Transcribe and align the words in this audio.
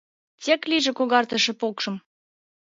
Тек 0.43 0.61
лийже 0.69 0.91
Когартыше 0.97 1.53
покшым. 1.61 1.95